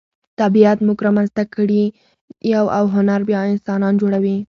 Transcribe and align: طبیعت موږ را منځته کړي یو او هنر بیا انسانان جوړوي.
طبیعت 0.41 0.77
موږ 0.87 0.97
را 1.05 1.11
منځته 1.17 1.43
کړي 1.55 1.83
یو 2.53 2.65
او 2.77 2.83
هنر 2.95 3.19
بیا 3.29 3.41
انسانان 3.53 3.93
جوړوي. 4.01 4.37